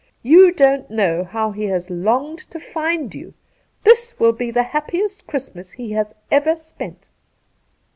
[0.23, 3.35] You don't know how he has longed to find you.
[3.83, 7.07] This will be the happiest Christmas he has ever spent.'